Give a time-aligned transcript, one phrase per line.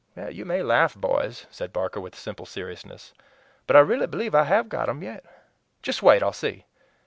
[0.17, 3.13] "You may laugh, boys," said Barker, with simple seriousness;
[3.67, 5.23] "but I really believe I have got 'em yet.
[5.83, 6.23] Just wait.
[6.23, 6.65] I'll see!"